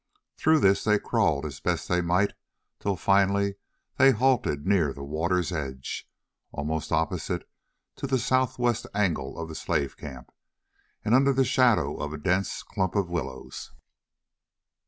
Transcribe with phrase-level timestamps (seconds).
[0.35, 2.33] Through this they crawled as best they might
[2.79, 3.57] till finally
[3.97, 6.09] they halted near the water's edge,
[6.51, 7.47] almost opposite
[7.97, 10.31] to the south west angle of the slave camp,
[11.05, 13.73] and under the shadow of a dense clump of willows.